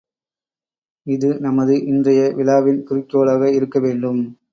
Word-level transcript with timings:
இது 1.07 1.29
நமது 1.39 1.73
இன்றைய 1.85 2.21
விழாவின் 2.31 2.81
குறிக்கோளாக 2.83 3.51
இருக்கவேண்டும். 3.51 4.21